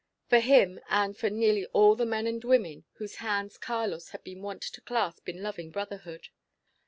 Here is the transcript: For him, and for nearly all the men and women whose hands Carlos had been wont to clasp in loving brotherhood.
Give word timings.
For 0.25 0.39
him, 0.39 0.79
and 0.89 1.15
for 1.15 1.29
nearly 1.29 1.67
all 1.73 1.93
the 1.95 2.07
men 2.07 2.25
and 2.25 2.43
women 2.43 2.85
whose 2.93 3.17
hands 3.17 3.59
Carlos 3.59 4.09
had 4.09 4.23
been 4.23 4.41
wont 4.41 4.63
to 4.63 4.81
clasp 4.81 5.29
in 5.29 5.43
loving 5.43 5.69
brotherhood. 5.69 6.29